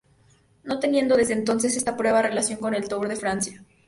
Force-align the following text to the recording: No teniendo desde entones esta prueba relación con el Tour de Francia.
No 0.63 0.79
teniendo 0.79 1.15
desde 1.15 1.33
entones 1.35 1.77
esta 1.77 1.95
prueba 1.95 2.23
relación 2.23 2.57
con 2.59 2.73
el 2.73 2.87
Tour 2.87 3.07
de 3.07 3.17
Francia. 3.17 3.63